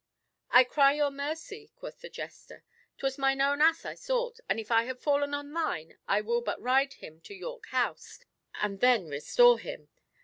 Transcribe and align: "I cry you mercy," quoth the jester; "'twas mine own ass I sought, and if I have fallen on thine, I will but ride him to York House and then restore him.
"I 0.49 0.63
cry 0.63 0.93
you 0.93 1.11
mercy," 1.11 1.69
quoth 1.75 1.99
the 2.01 2.09
jester; 2.09 2.63
"'twas 2.97 3.19
mine 3.19 3.39
own 3.39 3.61
ass 3.61 3.85
I 3.85 3.93
sought, 3.93 4.39
and 4.49 4.59
if 4.59 4.71
I 4.71 4.85
have 4.85 4.99
fallen 4.99 5.35
on 5.35 5.53
thine, 5.53 5.99
I 6.07 6.21
will 6.21 6.41
but 6.41 6.59
ride 6.59 6.93
him 6.93 7.21
to 7.21 7.35
York 7.35 7.67
House 7.67 8.17
and 8.59 8.79
then 8.79 9.09
restore 9.09 9.59
him. 9.59 9.89